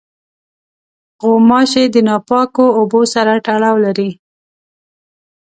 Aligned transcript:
غوماشې 1.23 1.83
د 1.93 1.95
ناپاکو 2.07 2.65
اوبو 2.79 3.01
سره 3.13 3.33
تړاو 3.45 3.75
لري. 3.85 4.09